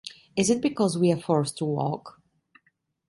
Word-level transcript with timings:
Is 0.35 0.49
it 0.49 0.61
because 0.63 0.97
we 0.97 1.11
are 1.11 1.19
forced 1.19 1.59
to 1.59 1.65
walk? 1.65 2.19